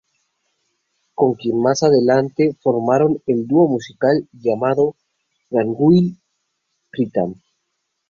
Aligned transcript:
Con 1.13 1.35
quien 1.35 1.61
más 1.61 1.83
adelante 1.83 2.57
formaron 2.59 3.21
el 3.27 3.45
dúo 3.45 3.67
musical 3.67 4.27
llamado 4.31 4.95
"Gannguli-Pritam". 5.51 7.35